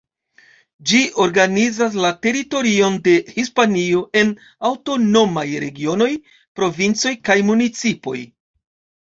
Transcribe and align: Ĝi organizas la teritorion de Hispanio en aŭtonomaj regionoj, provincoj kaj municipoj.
Ĝi 0.91 0.99
organizas 1.25 1.97
la 2.05 2.09
teritorion 2.25 2.97
de 3.09 3.13
Hispanio 3.35 4.01
en 4.23 4.33
aŭtonomaj 4.71 5.45
regionoj, 5.65 6.09
provincoj 6.63 7.15
kaj 7.31 7.39
municipoj. 7.53 8.19